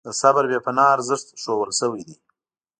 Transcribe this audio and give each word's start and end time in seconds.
د 0.05 0.07
صبر 0.21 0.43
بې 0.49 0.59
پناه 0.65 0.93
ارزښت 0.95 1.27
ښودل 1.43 1.71
شوی 1.79 2.01
دی. 2.07 2.15